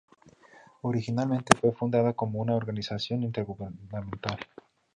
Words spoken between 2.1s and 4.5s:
como una Organización Intergubernamental.